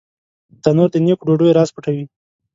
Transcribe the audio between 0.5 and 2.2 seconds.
تنور د نیکو ډوډیو راز پټوي